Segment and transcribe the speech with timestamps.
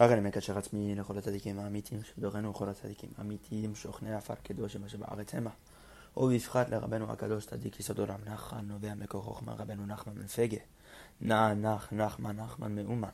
[0.00, 4.88] רק אני מקשר עצמי לכל הצדיקים האמיתיים שבדורנו וכל הצדיקים האמיתיים שוכני עפר קדוש שמה
[4.88, 5.50] שבארץ המה.
[6.16, 10.56] ובפחת לרבנו הקדוש צדיק יסוד עולם נחמן נובע מקור חוכמה רבנו נחמן מפגה.
[11.20, 13.08] נח נח נחמן נחמן מאומן.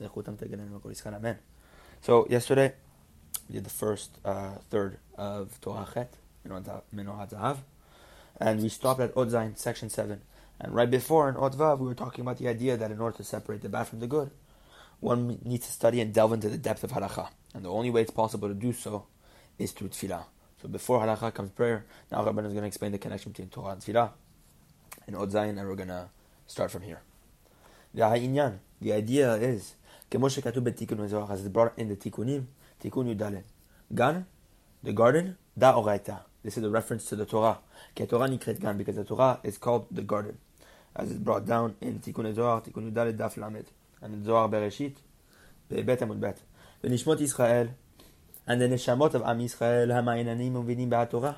[0.00, 1.32] זכותם תגלנו הכל ישכן אמן.
[2.02, 2.72] So yesterday
[3.48, 7.58] we did the first uh, third of Torah Chet, Menorat Zahav,
[8.40, 10.20] and we stopped at Od Zain, section 7.
[10.60, 13.16] And right before in Od Vav we were talking about the idea that in order
[13.18, 14.30] to separate the bad from the good,
[15.02, 17.28] one needs to study and delve into the depth of halacha.
[17.54, 19.06] And the only way it's possible to do so
[19.58, 20.24] is through tefillah.
[20.62, 23.72] So before halacha comes prayer, now Rabban is going to explain the connection between Torah
[23.72, 24.12] and tefillah
[25.06, 26.08] and Od Zayin, and we're going to
[26.46, 27.02] start from here.
[27.92, 29.74] The idea is,
[30.10, 32.46] as it's brought in the tikkunim,
[32.82, 33.42] tikkun yudalen.
[33.94, 34.26] Gan,
[34.82, 36.20] the garden, da oraita.
[36.42, 37.58] This is a reference to the Torah.
[37.96, 40.38] Nikret gan, because the Torah is called the garden.
[40.94, 43.66] As it's brought down in Tikkun Zohar, Tikkun Yudaled Daf Lamed
[44.02, 44.96] and Zohar Bereshit,
[45.70, 46.42] Be'bet Amud Bet.
[46.80, 47.68] The Nishmot Israel,
[48.46, 51.36] and the Neshamot of Am Yisrael, Hamainanim Uvinim Ba'atorah,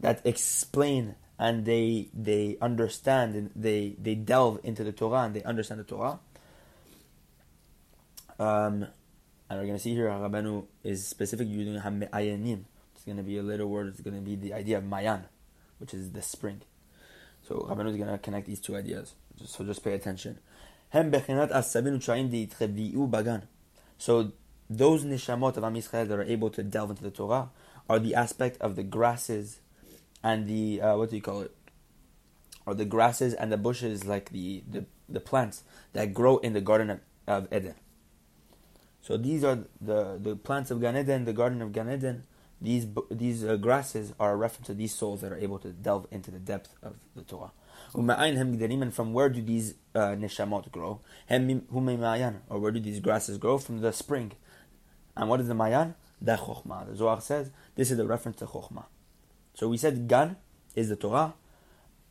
[0.00, 5.42] that explain and they they understand and they they delve into the Torah and they
[5.44, 6.18] understand the Torah.
[8.40, 8.86] Um,
[9.48, 12.64] and we're gonna see here Rabbanu is specifically using Hamayanim.
[12.94, 13.88] It's gonna be a little word.
[13.88, 15.24] It's gonna be the idea of Mayan,
[15.78, 16.62] which is the spring.
[17.46, 19.14] So Rabbanu is gonna connect these two ideas.
[19.46, 20.38] So just pay attention.
[23.98, 24.32] So
[24.70, 27.50] those nishamot of Am Yisrael that are able to delve into the Torah
[27.88, 29.60] are the aspect of the grasses
[30.22, 31.54] and the uh, what do you call it?
[32.66, 35.62] Or the grasses and the bushes, like the, the, the plants
[35.94, 37.74] that grow in the garden of, of Eden.
[39.00, 42.24] So these are the, the plants of Gan Eden, the garden of Gan Eden.
[42.60, 46.06] These these uh, grasses are a reference to these souls that are able to delve
[46.10, 47.52] into the depth of the Torah.
[47.94, 51.00] And from where do these uh, neshamot grow?
[51.30, 53.58] Or where do these grasses grow?
[53.58, 54.32] From the spring.
[55.16, 55.94] And what is the mayan?
[56.20, 56.88] The chokhmah.
[56.88, 58.86] The Zohar says this is the reference to chokhmah.
[59.54, 60.36] So we said gan
[60.74, 61.34] is the Torah.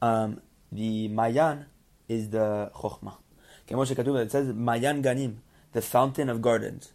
[0.02, 1.66] Um, the mayan
[2.08, 3.18] is the chokhmah.
[3.70, 5.38] It says mayan ganim,
[5.74, 6.94] the fountain of gardens.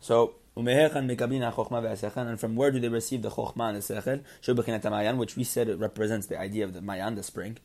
[0.00, 4.90] So and from where do they receive the chokhmah and the sechel?
[4.90, 7.58] Mayan, which we said represents the idea of the mayan, the spring.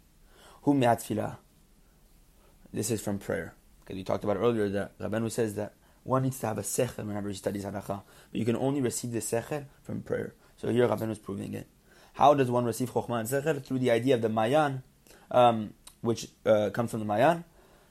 [2.71, 3.55] This is from prayer.
[3.79, 5.73] Because we talked about earlier that Rabbanu says that
[6.03, 9.11] one needs to have a sechel whenever he studies halacha, but you can only receive
[9.11, 10.35] the sechel from prayer.
[10.57, 11.67] So here Rabbanu is proving it.
[12.13, 13.63] How does one receive chokhmah and sechel?
[13.63, 14.83] Through the idea of the mayan,
[15.31, 17.43] um, which uh, comes from the mayan,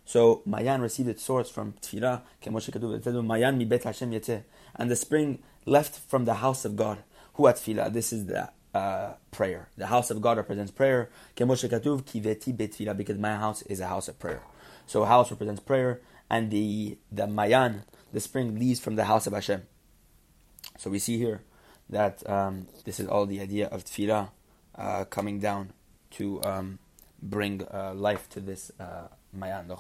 [0.05, 2.23] so Mayan received its source from Tfilah,
[3.25, 4.13] Mayan mi bet Hashem
[4.77, 6.99] and the spring left from the house of God.
[7.35, 7.93] Who at Tfilah?
[7.93, 9.69] This is the uh, prayer.
[9.77, 11.11] The house of God represents prayer.
[11.37, 14.43] Because my house is a house of prayer.
[14.87, 19.33] So house represents prayer, and the the Mayan, the spring, leaves from the house of
[19.33, 19.63] Hashem.
[20.79, 21.43] So we see here
[21.89, 24.31] that um, this is all the idea of Tfilah
[24.75, 25.73] uh, coming down
[26.13, 26.79] to um,
[27.23, 28.73] bring uh, life to this.
[29.33, 29.77] Mayan, the.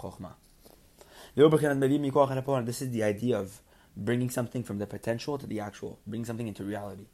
[2.65, 3.61] This is the idea of
[3.97, 7.07] bringing something from the potential to the actual, bringing something into reality.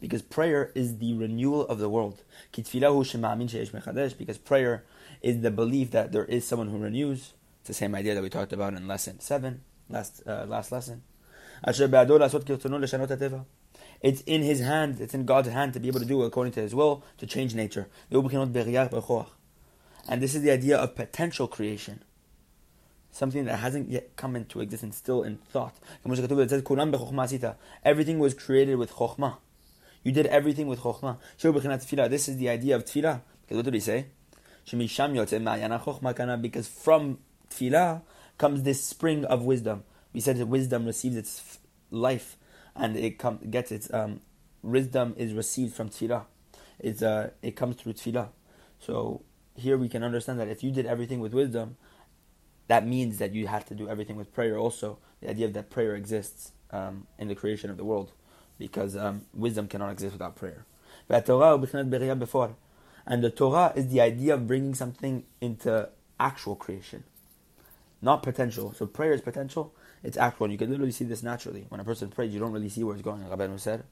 [0.00, 2.24] Because prayer is the renewal of the world.
[2.52, 4.84] Because prayer
[5.22, 7.32] is the belief that there is someone who renews.
[7.60, 11.02] It's the same idea that we talked about in lesson 7, last, uh, last lesson.
[11.64, 11.78] It's
[14.22, 16.74] in his hand, it's in God's hand to be able to do according to his
[16.74, 17.86] will, to change nature.
[20.08, 22.02] And this is the idea of potential creation.
[23.10, 25.76] Something that hasn't yet come into existence, still in thought.
[26.04, 27.54] It says,
[27.84, 29.36] Everything was created with chokhmah.
[30.02, 31.18] You did everything with chokhmah.
[32.10, 33.20] This is the idea of tefillah.
[33.42, 34.06] Because what did he say?
[36.40, 37.18] Because from
[37.50, 38.02] tefillah
[38.38, 39.84] comes this spring of wisdom.
[40.12, 41.58] We said that wisdom receives its
[41.90, 42.36] life
[42.74, 43.20] and it
[43.50, 44.20] gets its um,
[44.62, 46.24] wisdom is received from tefillah.
[46.78, 48.28] It's, uh, it comes through tefillah.
[48.80, 49.22] So
[49.54, 51.76] here we can understand that if you did everything with wisdom,
[52.68, 54.98] that means that you have to do everything with prayer also.
[55.20, 58.12] The idea that prayer exists um, in the creation of the world,
[58.58, 60.64] because um, wisdom cannot exist without prayer.
[61.08, 61.24] And
[63.24, 65.88] the Torah is the idea of bringing something into
[66.18, 67.04] actual creation,
[68.00, 68.72] not potential.
[68.72, 70.44] So prayer is potential, it's actual.
[70.44, 71.66] And you can literally see this naturally.
[71.68, 73.22] When a person prays, you don't really see where it's going.
[73.22, 73.84] Rabbeinu said,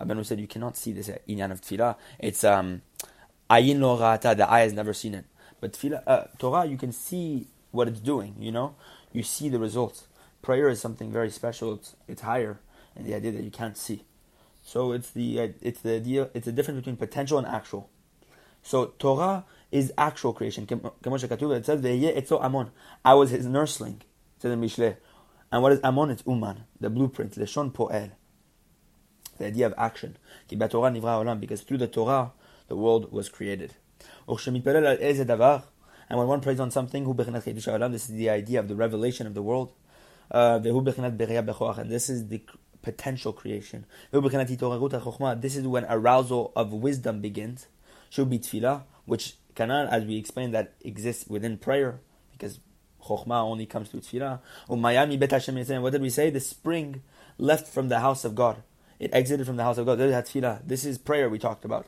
[0.00, 1.96] Rabbeinu said, you cannot see this inyan of tefillah.
[2.18, 2.82] It's um,
[3.50, 5.24] Ayin lo ra'ata, the eye has never seen it.
[5.60, 8.74] But tefillah, uh, Torah, you can see what it's doing, you know?
[9.12, 10.06] You see the results.
[10.42, 12.60] Prayer is something very special, it's, it's higher,
[12.94, 14.04] and the idea that you can't see.
[14.62, 17.88] So it's the, uh, it's the idea, it's the difference between potential and actual.
[18.62, 20.66] So Torah is actual creation.
[20.68, 22.70] It says, Amon.
[23.04, 24.02] I was his nursling.
[24.38, 24.96] Says in Mishle.
[25.50, 26.10] And what is Amon?
[26.10, 28.10] It's Uman, the blueprint, Leshon Po'el.
[29.38, 30.16] The idea of action.
[30.48, 32.32] Because through the Torah,
[32.68, 33.74] the world was created.
[36.10, 39.42] And when one prays on something, this is the idea of the revelation of the
[39.42, 39.72] world.
[40.30, 42.42] Uh, and this is the
[42.82, 43.86] potential creation.
[44.12, 47.66] This is when arousal of wisdom begins.
[48.10, 52.00] Which kanan, as we explained, that exists within prayer,
[52.32, 52.60] because
[53.02, 54.40] chokhmah only comes through tefillah.
[55.82, 56.30] What did we say?
[56.30, 57.02] The spring
[57.38, 58.62] left from the house of God.
[58.98, 59.98] It exited from the house of God.
[59.98, 61.86] This is prayer we talked about.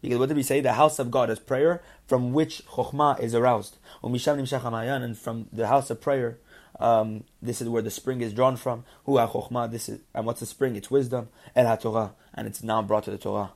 [0.00, 0.60] Because what did we say?
[0.60, 3.78] The house of God is prayer, from which chokhmah is aroused.
[4.02, 6.38] And from the house of prayer,
[6.78, 8.84] um, this is where the spring is drawn from.
[9.06, 10.76] This is and what's the spring?
[10.76, 11.28] It's wisdom.
[11.56, 13.52] El Torah, and it's now brought to the Torah.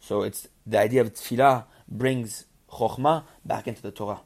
[0.00, 4.20] So it's the idea of tefillah brings chokhmah back into the Torah.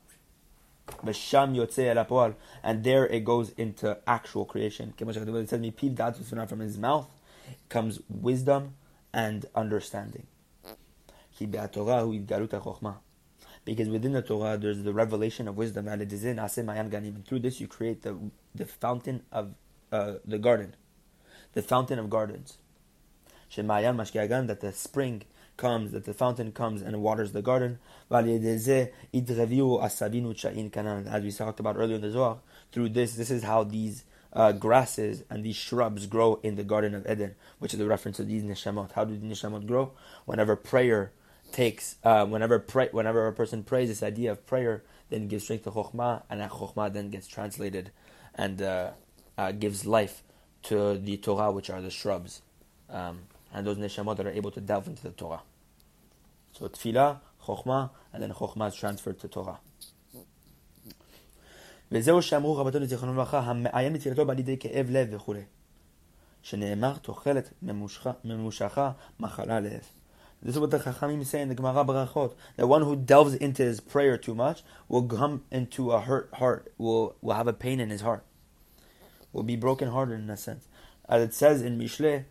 [2.63, 4.95] And there it goes into actual creation.
[4.99, 7.09] It says, "Me pid datu svena from his mouth
[7.69, 8.75] comes wisdom
[9.13, 10.27] and understanding.
[13.65, 17.23] Because within the Torah there's the revelation of wisdom, and it is in Asimgan, even
[17.23, 18.17] through this you create the,
[18.55, 19.55] the fountain of
[19.91, 20.77] uh, the garden,
[21.53, 22.59] the fountain of gardens.
[23.55, 25.23] That the spring
[25.57, 27.79] comes, that the fountain comes and waters the garden.
[28.11, 28.39] As we
[31.33, 32.39] talked about earlier in the Zohar,
[32.73, 36.95] through this, this is how these uh, grasses and these shrubs grow in the Garden
[36.95, 38.93] of Eden, which is the reference to these neshamot.
[38.93, 39.93] How do the neshamot grow?
[40.27, 41.13] Whenever prayer
[41.53, 45.65] takes, uh, whenever pray, whenever a person prays, this idea of prayer then gives strength
[45.65, 47.91] to chokhmah, and that chokhmah then gets translated
[48.35, 48.91] and uh,
[49.39, 50.23] uh, gives life
[50.65, 52.43] to the Torah, which are the shrubs.
[52.91, 53.21] Um,
[53.54, 55.42] and those neshamot that are able to delve into the Torah.
[56.54, 59.60] So tefillah, chokhmah, and then chokhmah is transferred to Torah.
[61.92, 65.44] וזהו שאמרו רבתנו זיכרונו לברכה, המעיין בתפילתו בא לידי כאב לב וכולי.
[66.42, 67.54] שנאמר, תוחלת
[68.24, 69.82] ממושכה מחלה לב.
[70.44, 72.34] This is what the Chachamim say in the Gemara Barachot.
[72.56, 76.74] That one who delves into his prayer too much will come into a hurt heart,
[76.80, 78.24] will, will have a pain in his heart,
[79.32, 80.68] will be broken hearted in a sense.
[81.08, 82.24] As it says in Mishle,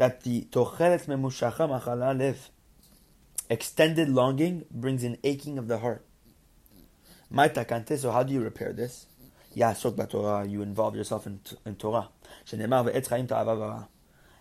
[0.00, 2.50] that the tochelet memushacha machala lev,
[3.48, 6.04] extended longing brings an aching of the heart.
[7.32, 9.06] Maitakante, so how do you repair this?
[9.56, 12.08] Yasok Torah, you involve yourself in, in Torah.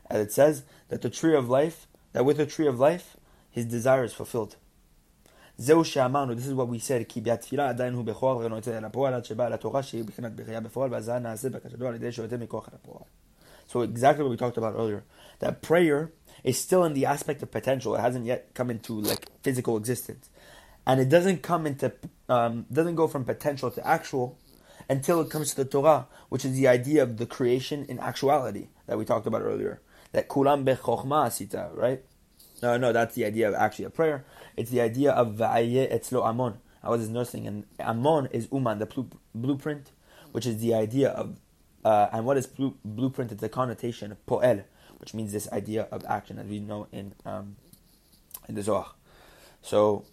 [0.08, 3.18] As it says that the tree of life, that with the tree of life,
[3.50, 4.58] his desire is fulfilled.
[5.58, 9.26] This is what we said, כי בתפילה עדיין הוא בכוח ואינו יוצא אל הפועל עד
[9.26, 12.76] שבא אל התורה שהיא בחינת בחייה בפועל ואז נעשה בקשתו על ידי שיוצא מכוח אל
[12.76, 13.04] הפועל.
[13.71, 15.05] so exactly what we talked about earlier,
[15.39, 16.11] that prayer
[16.43, 17.95] is still in the aspect of potential.
[17.95, 20.29] It hasn't yet come into like physical existence,
[20.85, 21.93] and it doesn't come into
[22.29, 24.37] um, doesn't go from potential to actual
[24.89, 28.71] until it comes to the Torah, which is the idea of the creation in actuality
[28.87, 29.81] that we talked about earlier.
[30.11, 32.03] That kulam bechokma asita, right?
[32.61, 34.25] No, no, that's the idea of actually a prayer.
[34.57, 36.59] It's the idea of va'ayeh etzlo amon.
[36.83, 39.93] I was nursing, and amon is uman, the blueprint,
[40.33, 41.39] which is the idea of,
[41.85, 43.33] uh, and what is blueprint?
[43.33, 44.65] It's a connotation of poel,
[44.99, 47.57] which means this idea of action, as we know in um,
[48.49, 48.93] in the Zohar.
[49.63, 50.05] So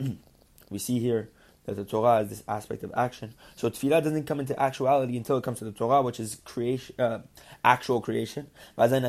[0.70, 1.30] we see here
[1.66, 3.34] that the Torah is this aspect of action.
[3.56, 6.94] So tefillah doesn't come into actuality until it comes to the Torah, which is creation,
[6.98, 7.20] uh,
[7.64, 8.48] actual creation.
[8.76, 9.02] And then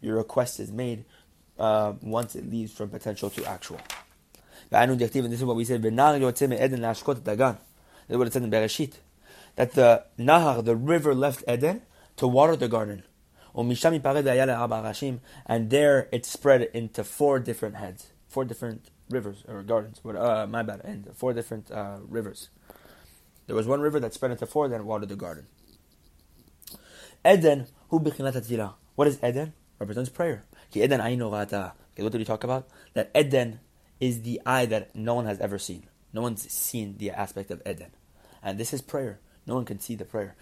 [0.00, 1.04] your request is made
[1.58, 3.80] uh, once it leaves from potential to actual.
[4.70, 5.82] And this is what we said.
[5.82, 6.58] What it said in
[8.50, 8.92] Bereshit.
[9.56, 11.82] That the Nahar, the river, left Eden
[12.16, 13.04] to water the garden.
[13.54, 20.00] And there it spread into four different heads, four different rivers or gardens.
[20.04, 22.48] Uh, my bad, and four different uh, rivers.
[23.46, 25.46] There was one river that spread into four, then watered the garden.
[27.26, 29.52] Eden, who What is Eden?
[29.78, 30.44] Represents prayer.
[30.74, 32.68] Eden What did we talk about?
[32.94, 33.60] That Eden
[34.00, 35.86] is the eye that no one has ever seen.
[36.12, 37.90] No one's seen the aspect of Eden.
[38.42, 39.20] And this is prayer.
[39.45, 40.33] No one can see the prayer.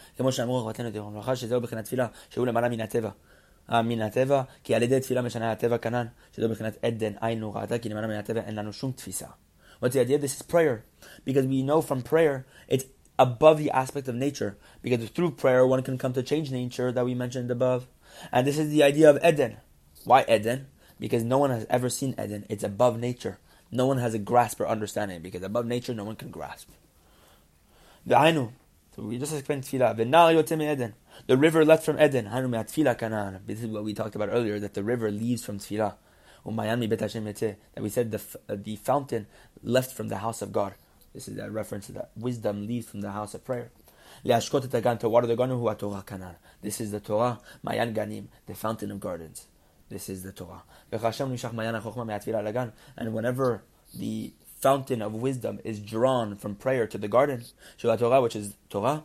[3.70, 7.90] מן הטבע, כי על ידי תפילה משנה הטבע כנ"ן, שזו מבחינת עדן, עין ראתה, כי
[7.90, 9.28] למעלה מן הטבע אין לנו שום תפיסה.
[9.82, 10.18] What's the idea?
[10.20, 10.84] This is prayer.
[11.25, 12.86] Because we know from prayer, it's
[13.18, 14.58] above the aspect of nature.
[14.82, 17.88] Because through prayer, one can come to change nature that we mentioned above.
[18.32, 19.58] And this is the idea of Eden.
[20.04, 20.68] Why Eden?
[21.00, 22.46] Because no one has ever seen Eden.
[22.50, 23.40] It's above nature.
[23.72, 25.22] No one has a grasp or understanding.
[25.22, 26.70] Because above nature, no one can grasp.
[28.06, 28.52] The Ainu.
[29.00, 29.97] so we just explained tefillah.
[30.61, 30.95] Eden.
[31.26, 32.26] The river left from Eden.
[33.47, 35.95] This is what we talked about earlier, that the river leaves from tefillah.
[36.45, 39.26] That we said the, uh, the fountain
[39.62, 40.75] left from the house of God.
[41.14, 43.71] This is a reference to that wisdom leaves from the house of prayer.
[44.23, 46.37] To water the garden, Torah.
[46.61, 49.47] This is the Torah, Mayan Ganim, the fountain of gardens.
[49.88, 50.64] This is the Torah.
[50.92, 51.00] And
[53.14, 53.62] whenever
[53.95, 57.45] the fountain of wisdom is drawn from prayer to the garden,
[57.79, 59.05] Torah, which is Torah,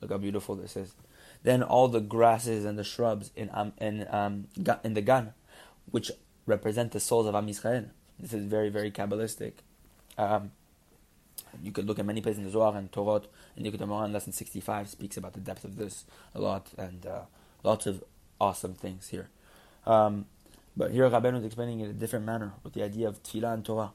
[0.00, 0.94] Look how beautiful this is.
[1.42, 4.48] Then all the grasses and the shrubs in um, in um,
[4.84, 5.32] in the Gan,
[5.90, 6.10] which
[6.44, 7.88] represent the souls of Am Yisrael.
[8.18, 9.52] This is very very kabbalistic.
[10.18, 10.52] Um,
[11.62, 13.22] you could look at many places in the Zohar and Torah
[13.56, 16.04] and Likutei Moharan lesson 65 speaks about the depth of this
[16.34, 17.22] a lot and uh,
[17.62, 18.02] lots of
[18.40, 19.28] awesome things here.
[19.86, 20.26] Um,
[20.76, 23.54] but here Rabbeinu is explaining it in a different manner with the idea of Tefillah
[23.54, 23.92] and Torah.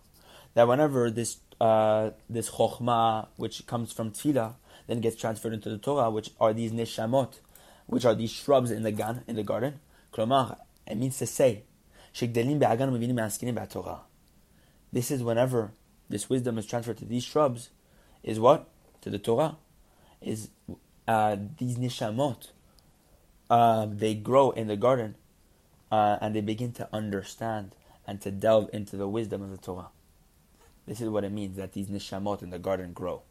[0.55, 4.55] That whenever this uh, this Chokhmah, which comes from Tefillah,
[4.87, 7.39] then gets transferred into the Torah, which are these Neshamot,
[7.85, 9.79] which are these shrubs in the Gan, in the garden.
[10.11, 10.57] Klomar,
[10.87, 11.63] it means to say,
[14.91, 15.71] This is whenever
[16.09, 17.69] this wisdom is transferred to these shrubs,
[18.23, 18.67] is what?
[19.01, 19.57] To the Torah.
[20.19, 20.49] Is
[21.07, 22.49] uh, these nishamot.
[23.49, 25.15] Uh, they grow in the garden
[25.91, 27.75] uh, and they begin to understand
[28.07, 29.89] and to delve into the wisdom of the Torah.
[30.87, 33.21] This is what it means that these nishamot in the garden grow.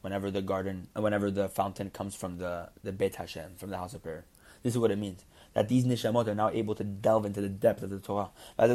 [0.00, 3.94] Whenever the garden, whenever the fountain comes from the, the Beit Hashem, from the house
[3.94, 4.24] of prayer.
[4.62, 5.24] This is what it means
[5.54, 8.70] that these nishamot are now able to delve into the depth of the Torah, and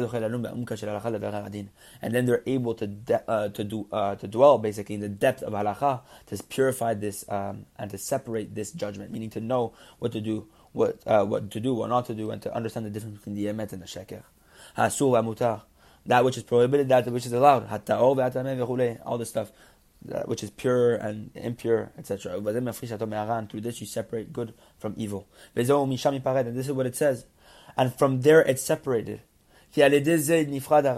[2.14, 5.42] then they're able to de- uh, to do uh, to dwell basically in the depth
[5.42, 10.12] of halacha to purify this um, and to separate this judgment, meaning to know what
[10.12, 12.90] to do, what uh, what to do, what not to do, and to understand the
[12.90, 14.24] difference between the emet and the sheker.
[16.06, 17.90] That which is prohibited, that which is allowed.
[17.90, 19.52] All this stuff
[20.26, 22.40] which is pure and impure, etc.
[22.40, 25.28] Through this you separate good from evil.
[25.54, 27.26] And this is what it says.
[27.76, 29.22] And from there it's separated.
[29.74, 30.90] Because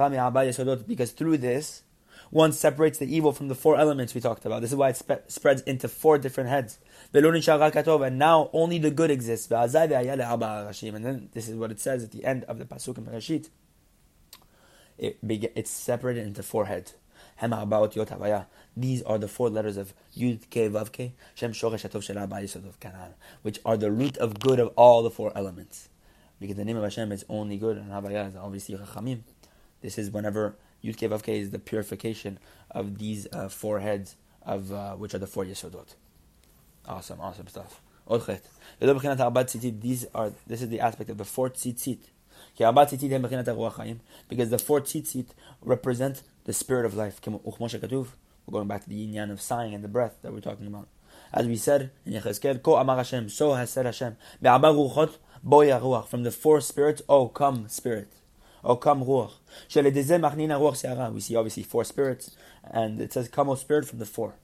[1.12, 1.82] through this,
[2.30, 4.60] one separates the evil from the four elements we talked about.
[4.60, 6.78] This is why it spe- spreads into four different heads.
[7.12, 9.50] And now only the good exists.
[9.50, 13.48] And then this is what it says at the end of the Pasuk in Bereshit.
[14.98, 16.94] It, it's separated into four heads.
[17.38, 23.90] These are the four letters of Yud Ke Vav Ke, Shem Kanan, which are the
[23.90, 25.90] root of good of all the four elements.
[26.40, 29.20] Because the name of Hashem is only good, and Havaya is obviously Chachamim.
[29.82, 32.38] This is whenever Yud Ke Vav Ke is the purification
[32.70, 35.94] of these uh, four heads, of uh, which are the four Yesodot.
[36.88, 37.80] Awesome, awesome stuff.
[38.08, 41.98] These are this is the aspect of the four tzitzit.
[42.56, 45.26] Because the four tzitzit
[45.62, 47.20] represent the spirit of life.
[47.26, 50.86] We're going back to the yin of sighing and the breath that we're talking about.
[51.32, 54.16] As we said in Yechezkel, Ko Amar Hashem, so has said Hashem.
[54.40, 58.12] from the four spirits, oh come spirit.
[58.62, 59.32] Oh come ruach.
[61.12, 64.34] We see obviously four spirits, and it says come, O spirit, from the four.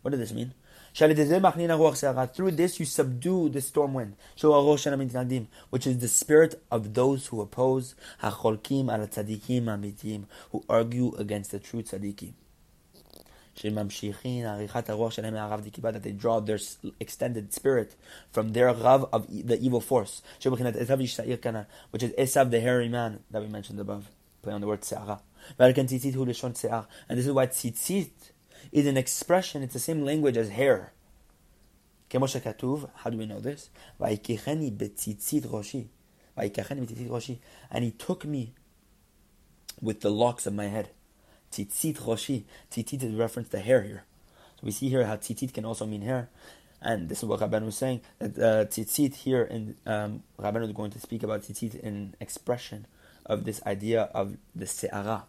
[0.00, 0.54] What does this mean?
[0.94, 4.16] Through this you subdue the storm wind,
[5.70, 8.58] which is the spirit of those who oppose, who
[10.68, 12.34] argue against the true tzaddikim
[15.92, 16.58] that they draw their
[17.00, 17.94] extended spirit
[18.30, 23.48] from their rav of the evil force, which is Esav, the hairy man that we
[23.48, 24.08] mentioned above.
[24.42, 25.20] Play on the word se'ara.
[25.58, 28.10] And this is why tzitzit
[28.70, 30.92] is an expression, it's the same language as hair.
[32.12, 33.70] How do we know this?
[33.98, 34.10] And
[37.84, 38.54] he took me
[39.80, 40.90] with the locks of my head.
[41.50, 42.44] Tzitzit Roshi.
[42.70, 44.04] Tzitzit is reference to hair here.
[44.56, 46.28] So we see here how tzitzit can also mean hair.
[46.80, 48.66] And this is what Rabban was saying, that uh,
[49.14, 52.86] here, in um, Rabban is going to speak about tzitzit in expression
[53.24, 55.24] of this idea of the se'ara,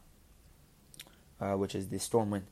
[1.40, 2.46] uh, which is the storm wind.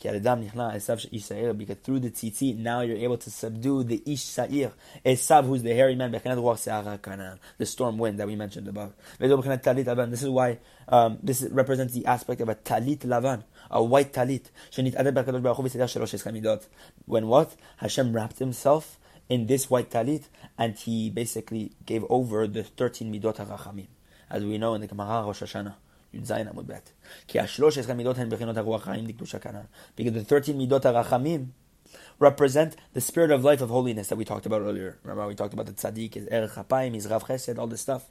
[0.00, 4.72] Because through the tzitzit, now you're able to subdue the ish sa'ir,
[5.04, 8.94] Esav, who's the hairy man, the storm wind that we mentioned above.
[9.18, 14.46] This is why um, this represents the aspect of a talit lavan, a white talit.
[17.06, 17.56] When what?
[17.76, 20.24] Hashem wrapped himself in this white talit,
[20.56, 23.88] and he basically gave over the 13 midot HaRachamim.
[24.30, 25.74] As we know in the Gemara Rosh Hashanah.
[26.13, 26.73] י"ז עמוד ב'.
[27.27, 30.01] כי השלוש עשרה מידות הן בחינות הרוח חיים לקדושה כנ"ל.
[30.01, 31.45] Because the 13 midot הרחמים
[32.19, 34.97] represent the spirit of life of holiness that we talked about earlier.
[35.03, 38.05] Remember we talked about the tzaddik, his erech hapayim, his rav chesed, all this stuff.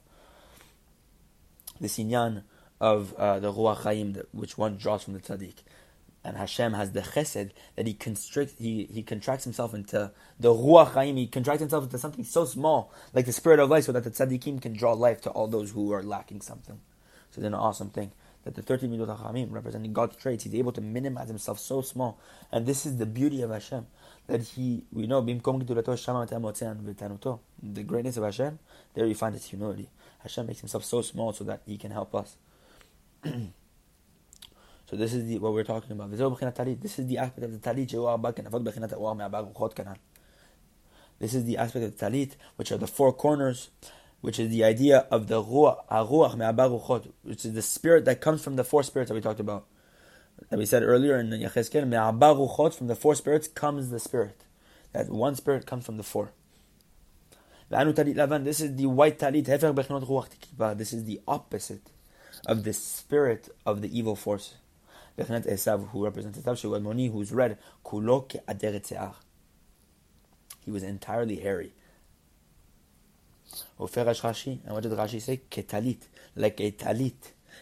[1.80, 2.42] The sinyan
[2.80, 5.56] of uh, the ruach chaim, which one draws from the tzaddik.
[6.22, 10.92] And Hashem has the chesed that he constricts, he, he contracts himself into the ruach
[10.92, 11.16] chaim.
[11.16, 14.10] He contracts himself into something so small, like the spirit of life, so that the
[14.10, 16.80] tzaddikim can draw life to all those who are lacking something.
[17.39, 18.11] It's an awesome thing
[18.43, 22.19] that the 13 midot hachamim, representing God's traits, he's able to minimize himself so small.
[22.51, 23.87] And this is the beauty of Hashem,
[24.27, 25.33] that he, we know, the
[27.85, 28.59] greatness of Hashem,
[28.93, 29.89] there you find his humility.
[30.19, 32.35] Hashem makes himself so small so that he can help us.
[33.23, 33.45] so
[34.91, 36.11] this is the, what we're talking about.
[36.11, 36.19] This
[36.99, 37.89] is the aspect of the talit
[41.19, 43.69] This is the aspect of the talit, which are the four corners,
[44.21, 48.63] which is the idea of the ruach, which is the spirit that comes from the
[48.63, 49.65] four spirits that we talked about.
[50.49, 54.45] That we said earlier in Yechezkel, me'abaruchot, from the four spirits comes the spirit.
[54.93, 56.31] That one spirit comes from the four.
[57.69, 60.77] This is the white talit.
[60.77, 61.91] This is the opposite
[62.45, 64.55] of the spirit of the evil force.
[65.17, 67.57] who represents Esav, who's red,
[70.65, 71.73] He was entirely hairy.
[73.77, 75.41] And what did Rashi say?
[75.49, 75.97] Ketalit,
[76.35, 77.13] like a talit.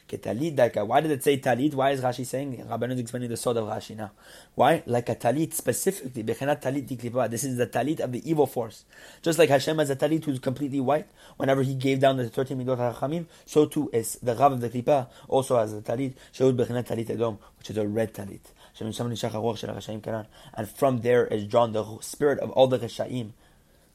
[0.07, 1.73] Ketalit, like a, why did it say talit?
[1.73, 2.65] Why is Rashi saying?
[2.69, 4.11] Rabban is explaining the sword of Rashi now.
[4.55, 4.83] Why?
[4.85, 6.23] Like a talit specifically.
[6.23, 8.85] talit This is the talit of the evil force.
[9.21, 11.07] Just like Hashem has a talit who's completely white.
[11.37, 14.69] Whenever he gave down the 13 midot hachamim, so too is the Rav of the
[14.69, 16.13] klipa also has a talit.
[16.33, 18.41] Sheud bechenat talit edom, which is a red talit.
[18.79, 23.31] And from there is drawn the spirit of all the Reshaim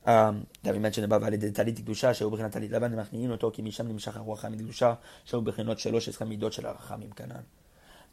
[0.06, 3.52] um, that we mentioned above, על ידי טלית קדושה, שהוא בחינת טלית לבן, ומכניעים אותו,
[3.54, 4.94] כי משם נמשך הרוח המקדושה,
[5.26, 7.42] שהוא בחינות שלוש עשרה מידות של הרחמים כנ"ל.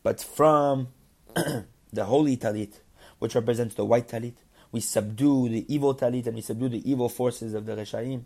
[0.09, 0.87] But from
[1.95, 2.81] the holy talit,
[3.19, 4.37] which represents the white talit,
[4.73, 8.25] we subdue the evil talit and we subdue the evil forces of the reshaim.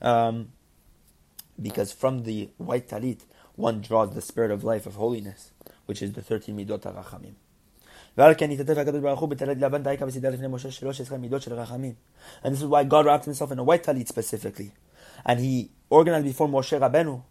[0.00, 0.48] Um,
[1.60, 3.20] because from the white talit,
[3.56, 5.52] one draws the spirit of life of holiness,
[5.86, 6.80] which is the 13 midot
[11.52, 11.94] הרחמים.
[12.42, 14.72] And this is why God wrapped himself in a white talit specifically.
[15.24, 17.22] And he organized before Moshe Rabenu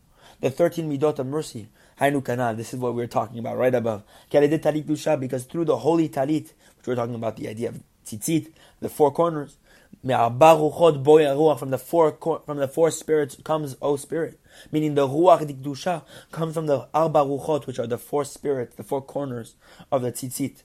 [0.41, 1.69] the 13 midot of mercy.
[1.99, 4.03] Hainu Kanal, this is what we are talking about right above.
[4.29, 9.11] Because through the holy talit, which we're talking about the idea of tzitzit, the four
[9.11, 9.57] corners,
[10.01, 14.39] from the four from the four spirits comes O spirit,
[14.71, 18.83] meaning the ruach dikdusha comes from the arba ruchot, which are the four spirits, the
[18.83, 19.55] four corners
[19.91, 20.63] of the tzitzit.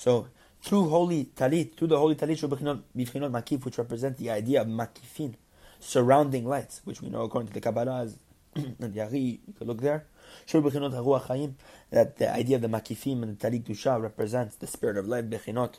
[0.00, 0.28] So
[0.62, 5.34] through holy talit, through the holy talit, bifchinot makif, which represent the idea of makifin,
[5.78, 8.16] surrounding lights, which we know according to the Kabbalah as
[8.54, 10.06] and Yari, you can look there.
[10.50, 15.26] That the idea of the makifim and the talit dusha represents the spirit of life,
[15.26, 15.74] bechinot,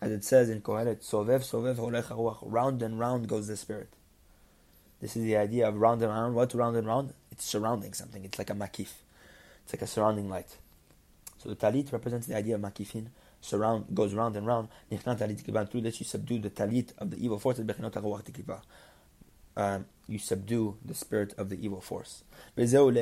[0.00, 3.88] as it says in Kohelet, sovev sovev holech round and round goes the spirit.
[5.00, 6.36] This is the idea of round and round.
[6.36, 7.12] What round and round?
[7.32, 8.24] It's surrounding something.
[8.24, 8.92] It's like a makif.
[9.64, 10.58] It's like a surrounding light.
[11.38, 13.08] So the talit represents the idea of makifin,
[13.44, 14.68] surround goes round and round.
[14.88, 17.60] Through this you subdue the talit of the evil force.
[19.56, 22.24] Um, you subdue the spirit of the evil force.
[22.56, 22.96] This is what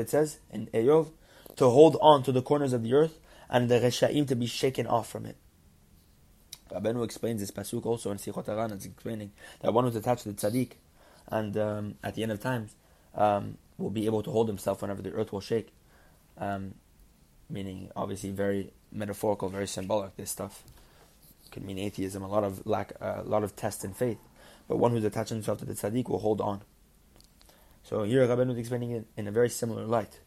[0.00, 1.10] it says in Eyov,
[1.56, 4.86] to hold on to the corners of the earth and the reshaim to be shaken
[4.86, 5.36] off from it.
[6.70, 10.32] Rabbeinu explains this pasuk also in Sichot HaRan, it's explaining that one who's attached to
[10.32, 10.72] the tzaddik,
[11.28, 12.74] and um, at the end of times,
[13.14, 15.72] um, will be able to hold himself whenever the earth will shake.
[16.36, 16.74] Um,
[17.50, 20.16] meaning obviously very metaphorical, very symbolic.
[20.16, 20.62] This stuff
[21.50, 24.18] could mean atheism, a lot of lack, a lot of test in faith.
[24.68, 26.62] But one who's attached himself to the tzaddik will hold on.
[27.82, 30.20] So here Rabbeinu is explaining it in a very similar light.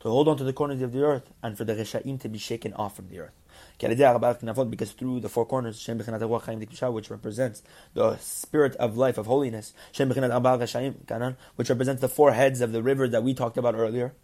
[0.00, 2.38] To hold on to the corners of the earth and for the reshaim to be
[2.38, 3.34] shaken off from the earth.
[3.78, 7.62] Because through the four corners, which represents
[7.94, 13.22] the spirit of life, of holiness, which represents the four heads of the river that
[13.22, 14.14] we talked about earlier,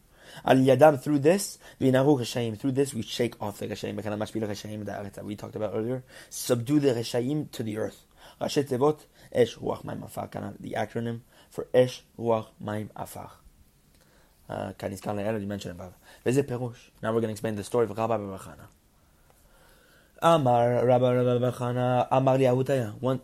[0.44, 1.58] Al yadam through this.
[1.78, 6.02] Through this, we shake off the chashayim that we talked about earlier.
[6.30, 8.04] Subdue the chashayim to the earth.
[8.40, 10.28] Esh ruach maim afar.
[10.60, 11.20] The acronym
[11.50, 13.30] for esh ruach maim afar.
[14.48, 15.94] Kanis kan le'el, you mentioned above.
[16.24, 16.90] Perush.
[17.02, 18.68] Now we're going to explain the story of Rabbi Barachana.
[20.22, 22.94] Amar Rabbi Barachana Amar Liahutaya.
[23.00, 23.20] One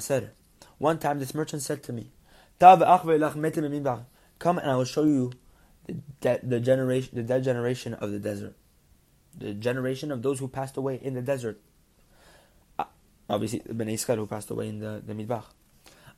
[0.00, 0.30] said,
[0.78, 2.10] one time this merchant said to me,
[2.58, 4.04] Tav metim
[4.38, 5.32] Come and I will show you
[6.20, 8.54] the, generation, the dead generation of the desert,
[9.36, 11.60] the generation of those who passed away in the desert.
[12.78, 12.84] Uh,
[13.28, 15.44] obviously, Bnei Iskar who passed away in the, the Midbar.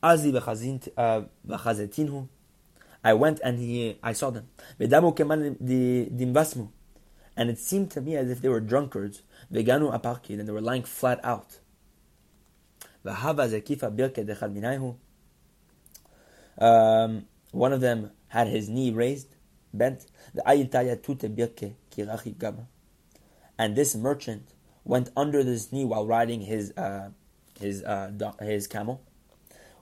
[0.03, 2.29] Azi v'chazetinhu.
[3.05, 4.49] I went and he, I saw them.
[7.35, 9.23] And it seemed to me as if they were drunkards.
[9.53, 11.59] Veganu aparki, and they were lying flat out.
[16.59, 19.35] Um, one of them had his knee raised,
[19.73, 20.07] bent.
[20.35, 22.67] The ayitaya tute birke kirachi gama.
[23.59, 24.55] And this merchant
[24.85, 27.11] went under this knee while riding his uh,
[27.59, 29.03] his uh, his camel.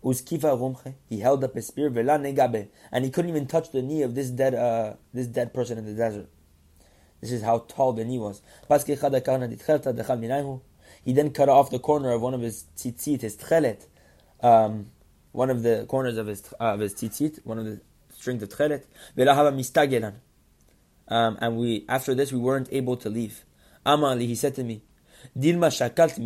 [0.02, 0.94] Uskifa rumche.
[1.08, 4.14] He held up his spear vela negabe, and he couldn't even touch the knee of
[4.14, 6.28] this dead uh, this dead person in the desert.
[7.20, 8.40] This is how tall the knee was.
[11.04, 13.86] He then cut off the corner of one of his tzitzit, his tchelet,
[14.42, 14.90] um,
[15.32, 17.80] one of the corners of his uh, of his tzitzit, one of the
[18.20, 18.84] strings of tchelet.
[21.08, 23.44] Um, and we after this we weren't able to leave.
[23.84, 24.82] Amali, he said to me,
[25.36, 26.18] Dilma shakalt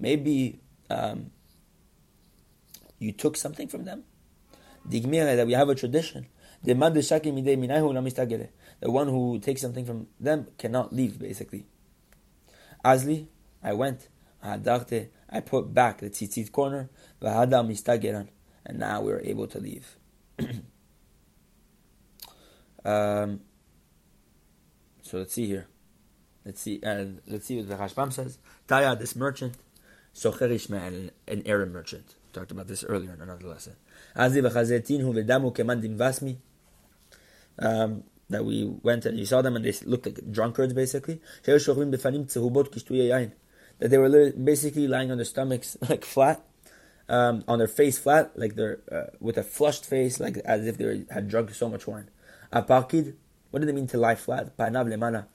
[0.00, 1.30] Maybe um,
[2.98, 4.04] you took something from them.
[4.88, 6.26] Digmira that we have a tradition.
[6.62, 6.94] The one
[9.08, 11.66] who takes something from them cannot leave, basically.
[12.84, 13.26] Azli,
[13.62, 14.08] I went.
[14.42, 16.88] I put back the tzitzit corner.
[17.20, 19.96] And now we are able to leave.
[22.84, 23.40] um,
[25.02, 25.66] so let's see here.
[26.44, 26.80] Let's see.
[26.82, 28.38] Uh, let's see what the Rashbam says.
[28.66, 29.54] Taya, this merchant,
[30.14, 32.14] Socher Ishmael, an Arab merchant.
[32.26, 33.76] We Talked about this earlier in another lesson.
[37.58, 41.20] Um, that we went and you saw them and they looked like drunkards basically.
[43.78, 46.44] That they were basically lying on their stomachs like flat,
[47.08, 50.76] um, on their face flat, like they're uh, with a flushed face, like as if
[50.76, 52.10] they had drunk so much wine.
[52.52, 53.14] Apakid,
[53.50, 54.56] what did it mean to lie flat?
[54.56, 55.28] Painable mana.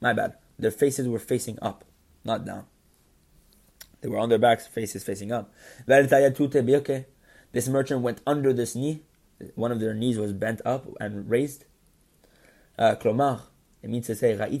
[0.00, 0.34] My bad.
[0.58, 1.84] Their faces were facing up,
[2.24, 2.66] not down.
[4.00, 5.52] They were on their backs, faces facing up.
[5.86, 9.02] This merchant went under this knee.
[9.54, 11.64] One of their knees was bent up and raised.
[12.78, 14.58] Uh, it means to say, I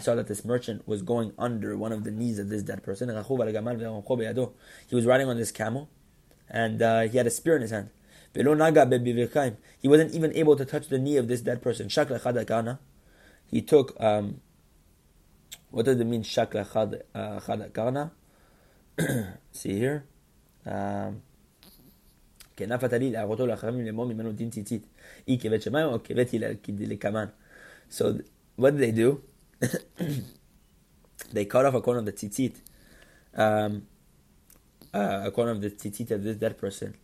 [0.00, 3.08] saw that this merchant was going under one of the knees of this dead person.
[3.08, 5.88] He was riding on this camel,
[6.48, 7.90] and uh, he had a spear in his hand.
[8.34, 11.88] He wasn't even able to touch the knee of this dead person.
[11.88, 12.78] Shakla
[13.46, 14.40] He took um,
[15.74, 18.12] what does it mean, shakla chada karna?
[19.50, 20.04] See here.
[20.64, 21.22] Um,
[27.88, 28.20] so
[28.54, 29.22] what did they do?
[31.32, 32.54] they cut off a corner of the tzitzit,
[33.34, 33.88] um,
[34.94, 36.94] uh, a corner of the tzitzit of this dead person,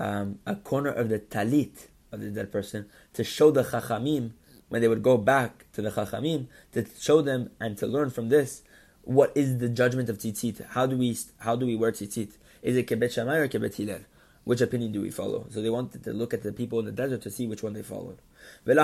[0.00, 4.32] um, a corner of the talit of the dead person, to show the chachamim
[4.70, 8.30] when they would go back to the Chachamim to show them and to learn from
[8.30, 8.62] this
[9.02, 10.64] what is the judgment of tzitzit.
[10.70, 12.38] How do we how do we wear tzitzit?
[12.62, 14.00] Is it kebet shamay or kebet hillel?
[14.44, 15.46] Which opinion do we follow?
[15.50, 17.74] So they wanted to look at the people in the desert to see which one
[17.74, 18.18] they followed.
[18.64, 18.78] And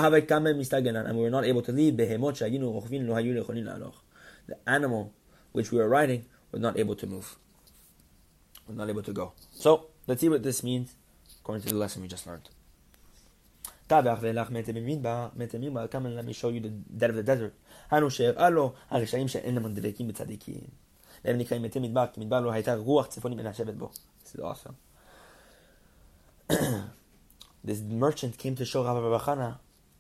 [1.16, 1.96] we were not able to leave.
[1.96, 2.38] The
[4.66, 5.12] animal
[5.52, 7.37] which we were riding was not able to move.
[8.68, 9.33] Was not able to go.
[9.52, 10.94] So let's see what this means
[11.45, 12.49] according to the lesson we just learned.
[13.89, 14.07] Come
[16.05, 17.53] and let me show you the dead of the desert.
[17.91, 20.63] הנו שהראה לו הרשעים שאינם דבקים בצדיקים.
[21.25, 23.89] והם נקראים מתי מדבר, כי מדבר לא הייתה רוח צפוני מנשבת בו.
[24.23, 24.75] This is awesome.
[27.63, 29.57] this merchant came to show Rabbi Bachana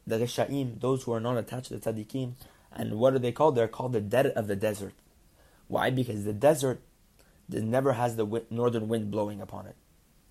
[0.07, 2.33] the Reshaim, those who are not attached to the tzaddikim,
[2.71, 3.55] and what are they called?
[3.55, 4.93] They're called the dead of the desert.
[5.67, 5.89] Why?
[5.89, 6.81] Because the desert
[7.49, 9.75] never has the northern wind blowing upon it.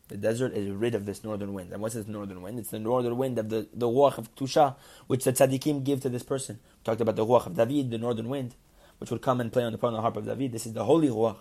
[0.07, 1.71] The desert is rid of this northern wind.
[1.73, 2.59] And what's this northern wind?
[2.59, 4.75] It's the northern wind of the, the ruach of Tusha,
[5.07, 6.59] which the tzaddikim give to this person.
[6.61, 8.55] We talked about the ruach of David, the northern wind,
[8.99, 10.51] which would come and play on the, on the harp of David.
[10.51, 11.37] This is the holy ruach.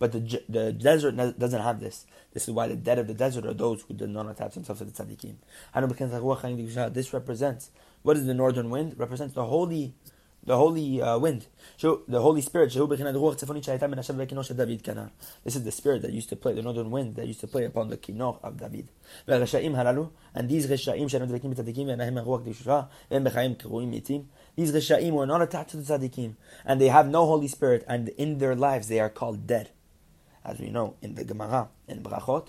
[0.00, 2.06] But the, the desert doesn't have this.
[2.32, 4.80] This is why the dead of the desert are those who did not attach themselves
[4.80, 5.36] to the tzaddikim.
[6.92, 7.70] This represents,
[8.02, 8.94] what is the northern wind?
[8.96, 9.94] Represents the holy
[10.48, 11.46] the holy uh, wind,
[11.80, 12.72] the Holy Spirit.
[12.72, 12.80] This
[15.56, 17.90] is the spirit that used to play, the northern wind that used to play upon
[17.90, 18.88] the kinor of David.
[19.26, 20.96] And these reshaim
[24.56, 28.08] these reshaim were not attached to the tzaddikim, and they have no Holy Spirit, and
[28.10, 29.68] in their lives they are called dead.
[30.44, 32.48] As we know in the Gemara, in Brachot,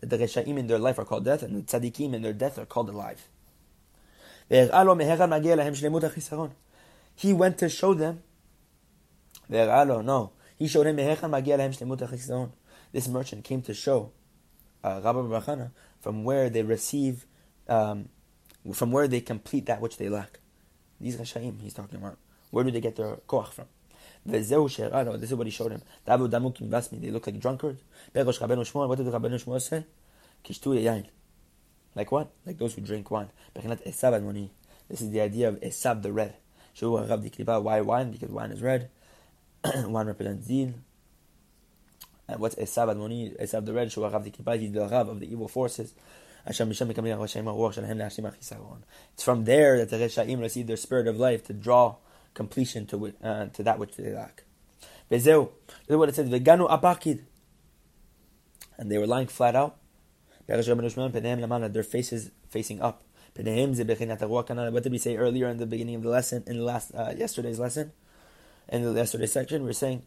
[0.00, 2.58] that the reshaim in their life are called death, and the tzaddikim in their death
[2.58, 3.26] are called alive.
[7.18, 8.22] He went to show them.
[9.48, 10.32] No.
[10.56, 10.96] He showed him
[12.92, 14.12] This merchant came to show
[14.84, 17.26] uh, Rabbi Bachana from where they receive,
[17.68, 18.08] um,
[18.72, 20.38] from where they complete that which they lack.
[21.00, 22.18] These Rashaim he's talking about.
[22.52, 23.66] Where do they get their koach from?
[24.24, 25.82] This is what he showed him.
[26.06, 27.82] They look like drunkards.
[28.12, 29.86] What did Rabbeinu Shmuel say?
[31.96, 32.30] Like what?
[32.46, 33.30] Like those who drink wine.
[33.54, 36.36] This is the idea of Esav the red.
[36.80, 38.10] Why wine?
[38.10, 38.90] Because wine is red.
[39.64, 40.82] wine represents din.
[42.28, 43.40] And what's Esav Admoni?
[43.40, 43.88] Esav the red.
[43.88, 45.94] Shuah Rav He's the Rav of the evil forces.
[46.46, 46.70] It's from
[49.44, 51.96] there that the Reshaim receive their spirit of life to draw
[52.32, 54.44] completion to, uh, to that which they lack.
[55.08, 55.48] This is
[55.88, 56.32] what it says.
[58.78, 59.76] And they were lying flat out.
[60.46, 63.02] Their faces facing up.
[63.38, 67.14] What did we say earlier in the beginning of the lesson, in the last uh,
[67.16, 67.92] yesterday's lesson?
[68.68, 70.02] In the yesterday's section, we are saying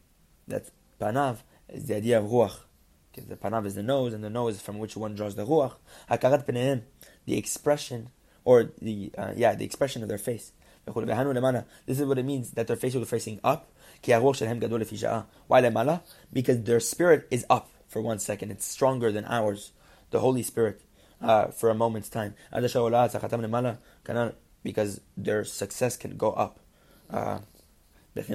[0.49, 1.37] that panav
[1.69, 2.59] is the idea of ruach.
[3.09, 5.45] Because the panav is the nose, and the nose is from which one draws the
[5.45, 5.75] ruach.
[6.09, 6.81] Hakarat penehem,
[7.25, 8.09] the expression,
[8.43, 10.51] or the uh, yeah, the expression of their face.
[10.85, 13.71] This is what it means that their face will be facing up.
[15.47, 15.99] Why?
[16.33, 18.51] Because their spirit is up for one second.
[18.51, 19.71] It's stronger than ours,
[20.09, 20.81] the Holy Spirit,
[21.21, 22.35] uh, for a moment's time.
[24.63, 26.59] Because their success can go up.
[27.09, 27.39] Uh,
[28.13, 28.27] that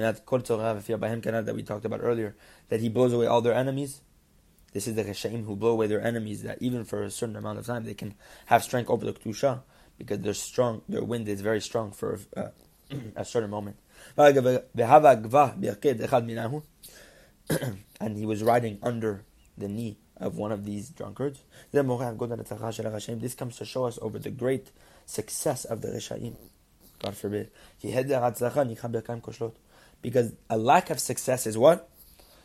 [1.55, 2.35] we talked about earlier,
[2.69, 4.01] that he blows away all their enemies.
[4.73, 7.59] This is the Reshaim who blow away their enemies, that even for a certain amount
[7.59, 8.15] of time they can
[8.47, 9.61] have strength over the Kedusha,
[9.97, 12.49] because they're strong, their wind is very strong for uh,
[13.15, 13.77] a certain moment.
[17.99, 19.23] and he was riding under
[19.57, 21.39] the knee of one of these drunkards.
[21.71, 24.71] This comes to show us over the great
[25.05, 26.35] success of the Reshaim.
[26.99, 27.51] God forbid.
[27.81, 29.51] The.
[30.01, 31.89] Because a lack of success is what?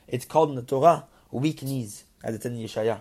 [0.09, 3.01] It's called in the Torah weak knees, as it's in Yeshaya.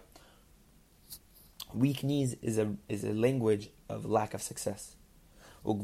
[1.74, 4.96] Weak knees is a is a language of lack of success.
[5.64, 5.78] But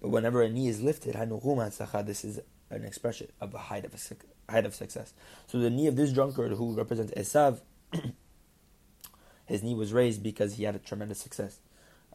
[0.00, 2.40] whenever a knee is lifted, this is
[2.70, 5.14] an expression of a height of a height of success.
[5.46, 7.60] So the knee of this drunkard who represents Esav,
[9.46, 11.60] his knee was raised because he had a tremendous success.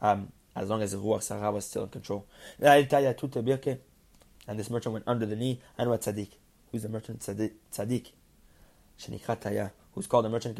[0.01, 2.25] Um, as long as the Ruach Sarah was still in control.
[2.59, 6.33] And this merchant went under the knee, and what tzaddik?
[6.71, 7.21] Who's the merchant?
[7.21, 8.11] Tzaddik.
[9.93, 10.59] Who's called a merchant.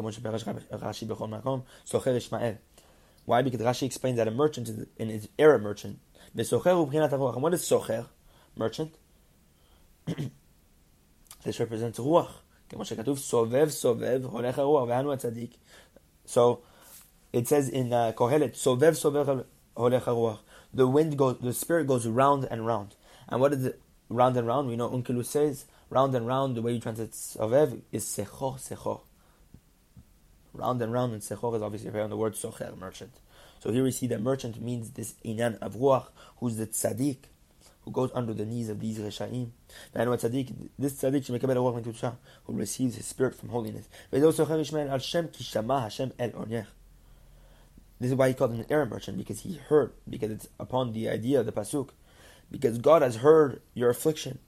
[3.26, 3.42] Why?
[3.42, 6.00] Because Rashi explains that a merchant is his era merchant.
[6.36, 8.08] And what is Socher?
[8.56, 8.96] Merchant?
[11.44, 12.32] this represents Ruach.
[16.26, 16.62] So
[17.34, 20.40] it says in uh, Kohelet, Sovev Sovev Holech
[20.74, 22.96] The wind goes, the spirit goes round and round.
[23.28, 23.80] And what is it?
[24.10, 24.68] Round and round.
[24.68, 26.56] We know Onkelos says round and round.
[26.56, 29.02] The way you translate Sovev is Secho Secho.
[30.54, 33.14] Round and round, and Secho is obviously on the word Socher, merchant.
[33.60, 36.08] So here we see that merchant means this Inan of Ruach,
[36.38, 37.18] who's the tzaddik,
[37.86, 39.50] who goes under the knees of these Reshaim.
[39.94, 42.16] This tzaddik,
[42.46, 43.88] who receives his spirit from holiness.
[48.00, 50.94] This is why he called him an error merchant, because he heard, because it's upon
[50.94, 51.90] the idea of the Pasuk,
[52.52, 54.40] because God has heard your affliction.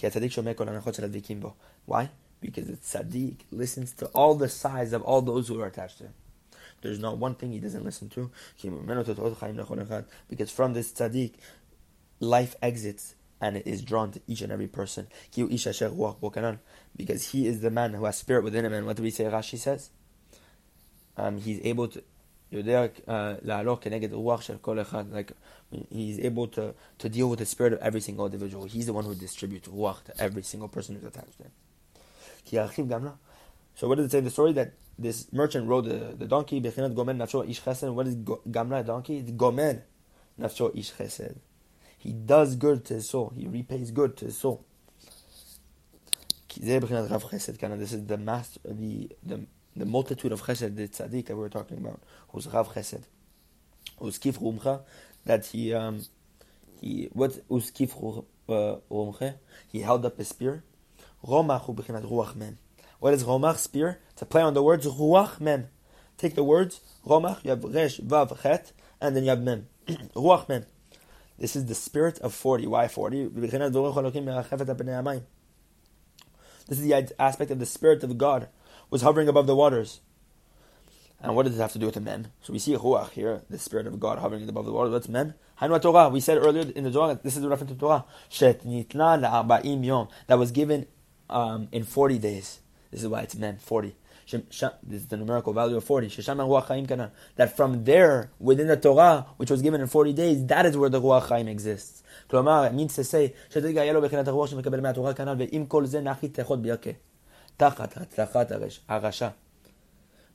[0.00, 2.10] Why?
[2.40, 6.04] Because the tzaddik listens to all the sighs of all those who are attached to
[6.04, 6.14] him.
[6.80, 8.30] There's not one thing he doesn't listen to.
[10.30, 11.32] Because from this tzaddik,
[12.20, 15.08] life exits and it is drawn to each and every person.
[16.96, 18.74] Because he is the man who has spirit within him.
[18.74, 19.90] And what do we say Rashi says?
[21.16, 22.02] Um, he's able to
[22.52, 25.32] uh, like
[25.90, 28.64] he's able to, to deal with the spirit of every single individual.
[28.64, 33.12] He's the one who distributes ruach to every single person who's attached to him.
[33.76, 34.18] So what does it say?
[34.18, 36.58] in The story that this merchant rode the, the donkey.
[36.60, 39.18] What is Gamla donkey?
[39.18, 39.84] It's Gomer
[40.38, 41.36] Nafsho Ish Chesed.
[42.00, 43.30] He does good to his soul.
[43.36, 44.64] He repays good to his soul.
[46.48, 51.50] This is the master, the, the, the multitude of chesed, the tzaddik that we were
[51.50, 53.02] talking about, who's Rav Chesed.
[53.98, 54.80] Who's kif rumcha,
[55.26, 56.06] that he, um,
[56.80, 57.92] he, what, who's kif
[58.48, 59.34] rumcha?
[59.68, 60.64] He held up a spear.
[61.22, 62.56] Romach hu bechinat ruach men.
[62.98, 64.00] What is Romach spear?
[64.16, 65.68] To play on the words Ruach Mem.
[66.16, 69.66] Take the words Romach, you have Resh, Vav, Chet, and then you have Mem.
[70.16, 70.64] Ruach Mem.
[71.40, 72.66] This is the spirit of 40.
[72.66, 73.28] Why 40?
[73.28, 73.54] This
[76.78, 78.48] is the aspect of the spirit of God
[78.90, 80.00] was hovering above the waters.
[81.22, 82.28] And what does this have to do with the mem?
[82.42, 84.92] So we see ruach here, the spirit of God hovering above the waters.
[84.92, 85.34] What's men.
[85.60, 88.04] We said earlier in the Torah, this is the reference to Torah.
[90.26, 90.86] That was given
[91.28, 92.60] um, in 40 days.
[92.90, 93.94] This is why it's men 40.
[94.31, 96.07] This is the numerical value of 40.
[97.35, 100.89] That from there, within the Torah, which was given in 40 days, that is where
[100.89, 102.01] the Ruach Chaim exists.
[102.29, 105.85] כלומר, it means to say, שתגיע יהיה לו בחינת הרוח שמקבל מהתורה כנ"ל, ועם כל
[105.85, 106.89] זה נחי תחות בירקה.
[107.57, 108.51] תחת הצלחת
[108.89, 109.29] הרשע.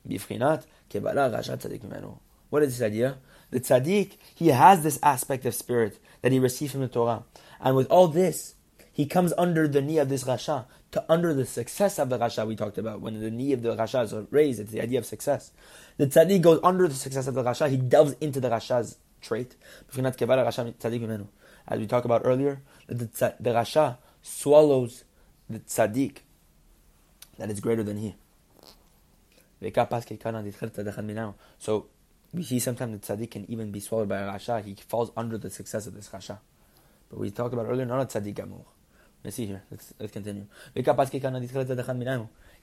[0.05, 2.15] בבחינת קבלה רשע צדיק ממנו.
[2.51, 3.17] What is this idea?
[3.51, 7.23] The tzaddik, he has this aspect of spirit that he received from the Torah.
[7.59, 8.55] And with all this,
[8.91, 10.65] he comes under the knee of this rasha
[10.96, 13.02] to under the success of the Rasha we talked about.
[13.02, 15.52] When the knee of the Rasha is raised, it's the idea of success.
[15.98, 19.56] The tzaddik goes under the success of the Rasha, he delves into the Rasha's trait.
[21.68, 25.04] As we talked about earlier, the, the Rasha swallows
[25.50, 26.18] the tzaddik
[27.38, 28.14] that is greater than he.
[31.58, 31.86] So
[32.32, 34.64] we see sometimes the tzaddik can even be swallowed by a rasha.
[34.64, 36.38] He falls under the success of this rasha.
[37.10, 38.64] But we talked about earlier, not a tzaddik gamur.
[39.26, 39.64] Let's see here.
[39.72, 40.46] Let's, let's continue.
[40.72, 40.84] He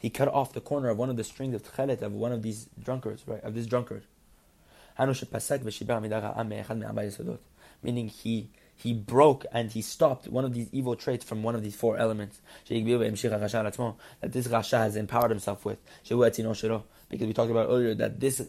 [0.10, 2.69] cut off the corner of one of the strings of tchelet of one of these
[2.82, 3.43] drunkards, right?
[3.43, 4.04] Of this drunkard.
[7.84, 11.63] Meaning he he broke and he stopped one of these evil traits from one of
[11.63, 13.82] these four elements that
[14.21, 15.80] this Rasha has empowered himself with.
[16.08, 18.47] Because we talked about earlier that this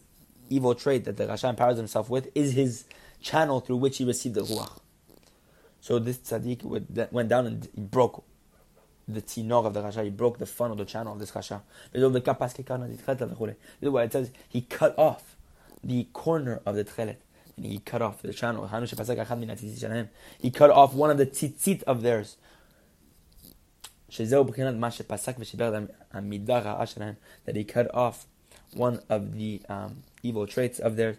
[0.49, 2.85] evil trait that the Rasha empowers himself with is his
[3.21, 4.79] channel through which he received the Ruach.
[5.85, 6.65] So this tzaddik
[7.13, 8.25] went down and he broke
[9.07, 11.61] the tinor of the Rasha, he broke the funnel, the channel of this Rasha.
[11.93, 12.03] This
[13.83, 15.37] is why it says he cut off
[15.83, 17.17] the corner of the tchelet
[17.59, 18.67] and he cut off the channel.
[20.41, 22.39] He cut off one of the tzitzit of theirs.
[24.09, 24.37] That
[27.57, 28.27] he cut off
[28.73, 31.18] one of the um, evil traits of theirs,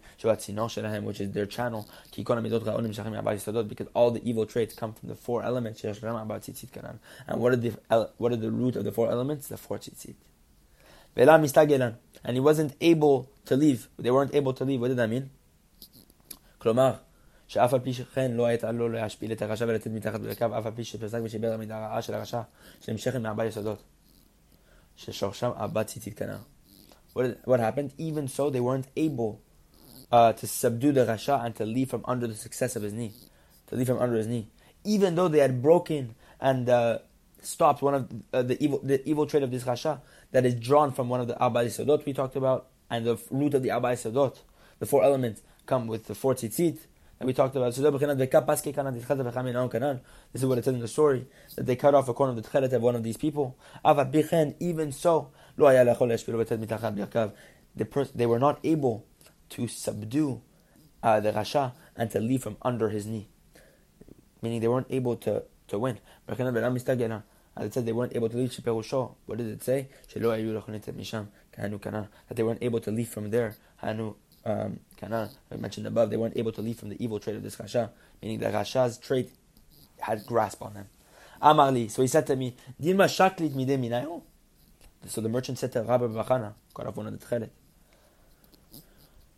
[1.02, 1.88] which is their channel.
[2.14, 5.82] Because all the evil traits come from the four elements.
[5.84, 7.72] And what are the
[8.18, 9.48] what are the root of the four elements?
[9.48, 10.14] The four tzitzit.
[11.16, 13.88] And he wasn't able to leave.
[13.98, 14.80] They weren't able to leave.
[14.80, 15.30] What did that mean?
[16.58, 16.92] כלומר,
[17.48, 20.72] שאף על פי שכן לא הייתה לו להשפיל את הרשע ולתת מתחת לקו, אף על
[20.74, 22.40] פי שפסק ושיבר למידה רעה של הרשע,
[22.80, 23.82] שנמשכת מארבע יסודות,
[24.96, 26.36] ששורשם ארבע ציצית כנר.
[27.15, 27.93] What, what happened?
[27.97, 29.41] Even so, they weren't able
[30.11, 33.13] uh, to subdue the rasha and to leave from under the success of his knee,
[33.67, 34.49] to leave from under his knee.
[34.83, 36.99] Even though they had broken and uh,
[37.41, 40.01] stopped one of uh, the evil the evil trait of this rasha
[40.33, 43.53] that is drawn from one of the Arba Yesodot we talked about, and the root
[43.53, 44.39] of the Arba Yesodot,
[44.79, 46.79] the four elements come with the four tzitzit
[47.17, 47.67] that we talked about.
[47.67, 47.85] This is
[50.45, 52.73] what it says in the story that they cut off a corner of the tchelet
[52.73, 53.57] of one of these people.
[54.59, 55.85] Even so, they
[58.25, 59.05] were not able
[59.49, 60.41] to subdue
[61.03, 63.27] uh, the rasha and to leave from under his knee,
[64.41, 65.99] meaning they weren't able to to win.
[66.27, 68.53] As it said, they weren't able to leave.
[69.25, 69.87] What did it say?
[70.13, 70.21] That
[72.35, 73.55] they weren't able to leave from there
[74.45, 77.55] um, I mentioned above, they weren't able to leave from the evil trait of this
[77.55, 77.89] Rasha,
[78.21, 79.31] meaning the Rasha's trait
[79.99, 80.87] had grasp on them.
[81.89, 84.21] So he said to me, shaklit.
[85.07, 87.49] So the merchant said to Rabbi Bachana, God of one of the Tchelet.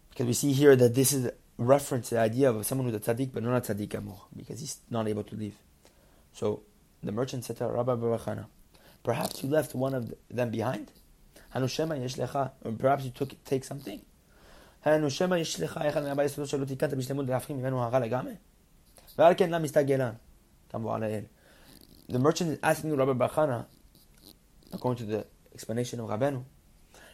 [0.09, 3.31] Because we see here that this is reference the idea of someone who's a tzaddik
[3.33, 5.55] but not a tzaddik gamur, because he's not able to leave.
[6.33, 6.61] So
[7.03, 8.45] the merchant said to Rabbi Bachana,
[9.03, 10.91] perhaps you left one of them behind?
[11.53, 14.01] Hanushema yeshlecha, or perhaps you took take something?
[14.85, 18.33] הנושמה ישלחה אחד מהבית יסודו שלא תיקנת בשלמות להפחים ממנו הרע לגמרי?
[19.17, 20.13] ועל כן למה הסתגלן?
[22.09, 23.65] The merchant is asking Rabbi Bachana,
[24.71, 25.25] according to the
[25.57, 26.43] explanation of Rabbeinu,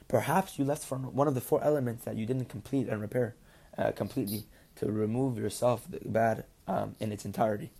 [0.09, 3.35] perhaps you left from one of the four elements that you didn't complete and repair
[3.77, 4.43] uh, completely
[4.75, 7.71] to remove yourself the bad um, in its entirety.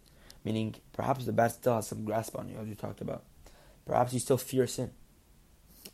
[0.46, 3.24] Meaning, perhaps the bad still has some grasp on you, as you talked about.
[3.86, 4.92] Perhaps you still fear sin.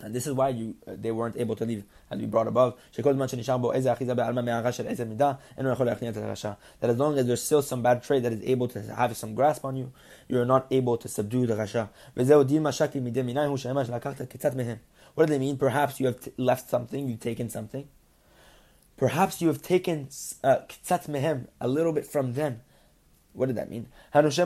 [0.01, 2.75] And this is why you, uh, they weren't able to leave, as we brought above.
[2.95, 3.05] That
[6.89, 9.65] as long as there's still some bad trait that is able to have some grasp
[9.65, 9.91] on you,
[10.29, 11.89] you are not able to subdue the rasha.
[15.15, 15.57] What do they mean?
[15.57, 17.89] Perhaps you have t- left something, you've taken something.
[18.95, 20.07] Perhaps you have taken
[20.43, 20.59] uh,
[21.59, 22.61] a little bit from them.
[23.33, 23.87] What did that mean?
[24.11, 24.45] Perhaps you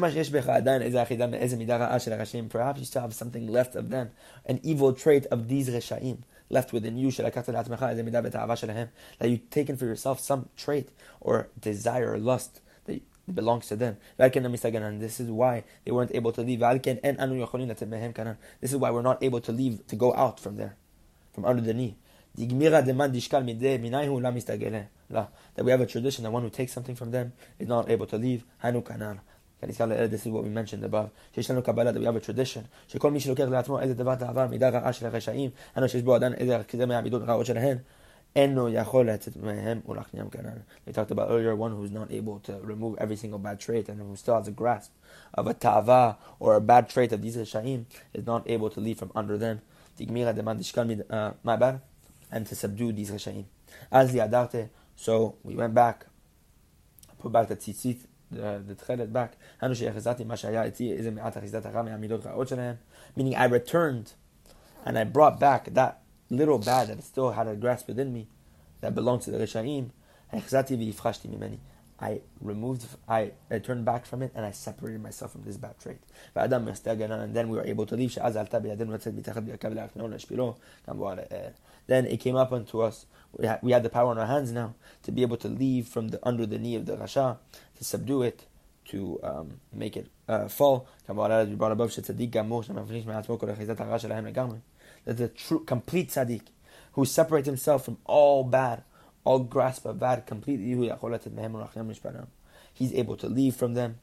[2.86, 4.12] still have something left of them,
[4.46, 7.10] an evil trait of these reshaim left within you.
[7.12, 7.34] That
[9.22, 10.89] you've taken for yourself some trait
[11.22, 13.02] or desire or lust that
[13.34, 13.98] belongs to them.
[14.19, 16.60] And this is why they weren't able to leave.
[16.60, 17.02] This
[18.63, 20.76] is why we're not able to leave, to go out from there,
[21.34, 21.98] from under the knee.
[22.37, 22.53] That
[25.64, 28.16] we have a tradition that one who takes something from them is not able to
[28.16, 28.44] leave.
[28.62, 29.18] Hanu kanan.
[29.61, 31.11] This is what we mentioned above.
[31.35, 34.47] שיש לנו קבלה, that we have a tradition, שכל מי שלוקח לעצמו איזה דבר תעבר
[34.47, 37.78] מידה רעה של הרשעים, אנו שיש בו עדיין איזה כזה מהמידות רעות שלהן,
[38.36, 40.59] אינו יכול לצאת מהם ולהכניעם כנ"ל.
[40.86, 43.99] We talked about earlier one who's not able to remove every single bad trait and
[44.01, 44.93] who still has a grasp
[45.34, 48.99] of a ta'ava or a bad trait of these resha'im is not able to leave
[48.99, 49.59] from under them.
[49.97, 50.86] תגמירה דמן תשקל
[51.45, 51.70] מעבר
[52.34, 53.45] and to subdue these Rishayim.
[53.91, 56.07] As the Adarte, so we went back,
[57.19, 57.99] put back the tzitzit,
[58.31, 59.38] the, the tchelet back,
[63.15, 64.13] meaning I returned
[64.86, 68.27] and I brought back that little bad that still had a grasp within me
[68.81, 69.91] that belonged to the Rishayim,
[72.04, 75.80] I removed, I, I turned back from it, and I separated myself from this bad
[75.80, 75.99] trait.
[76.36, 78.14] And then we were able to leave.
[81.88, 83.06] Then it came up unto us.
[83.38, 85.88] We had, we had the power in our hands now to be able to leave
[85.88, 87.38] from the under the knee of the Rasha,
[87.78, 88.47] to subdue it,
[88.89, 90.89] to um, make it uh, fall.
[91.08, 91.16] That
[95.06, 96.41] the true, complete tzaddik,
[96.93, 98.84] who separates himself from all bad,
[99.24, 100.65] all grasp of bad completely.
[102.74, 103.99] He's able to leave from them,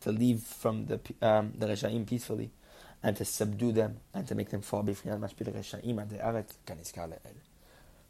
[0.00, 2.50] to leave from the um, the Reshaim peacefully,
[3.02, 6.54] and to subdue them and to make them fall before Mashpil Reshaim and the Aret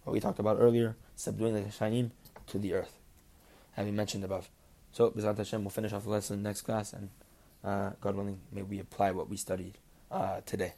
[0.05, 2.11] What we talked about earlier, subduing the Reshaim
[2.49, 2.99] to the earth,
[3.73, 4.49] having mentioned above.
[4.93, 7.11] So, Bezrat Hashem, we'll finish off the lesson next class, and
[7.65, 9.79] uh, God willing, may we apply what we studied
[10.11, 10.75] uh, today.